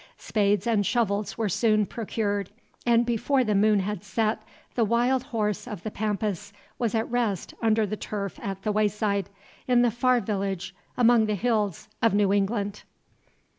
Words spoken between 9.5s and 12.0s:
in the far village among the hills